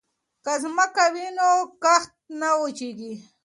[0.43, 1.49] که ځمکه وي نو
[1.83, 3.13] کښت نه وچيږي.